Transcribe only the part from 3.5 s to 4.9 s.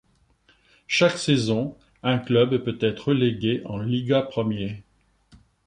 en Liga Premier.